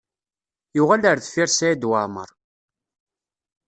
Yuɣal 0.75 1.03
ar 1.09 1.17
deffir 1.19 1.49
Saɛid 1.51 1.83
Waɛmaṛ. 1.89 2.29